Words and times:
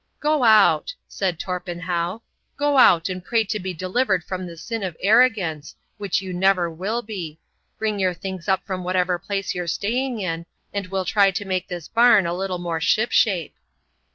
"Go 0.19 0.43
out," 0.43 0.95
said 1.07 1.39
Torpenhow,—"go 1.39 2.77
out 2.79 3.07
and 3.07 3.23
pray 3.23 3.43
to 3.43 3.59
be 3.59 3.71
delivered 3.71 4.23
from 4.23 4.47
the 4.47 4.57
sin 4.57 4.81
of 4.81 4.97
arrogance, 4.99 5.75
which 5.99 6.23
you 6.23 6.33
never 6.33 6.71
will 6.71 7.03
be. 7.03 7.37
Bring 7.77 7.99
your 7.99 8.15
things 8.15 8.47
up 8.47 8.65
from 8.65 8.83
whatever 8.83 9.19
place 9.19 9.53
you're 9.53 9.67
staying 9.67 10.19
in, 10.19 10.47
and 10.73 10.87
we'll 10.87 11.05
try 11.05 11.29
to 11.29 11.45
make 11.45 11.67
this 11.67 11.87
barn 11.87 12.25
a 12.25 12.33
little 12.33 12.57
more 12.57 12.81
shipshape." 12.81 13.53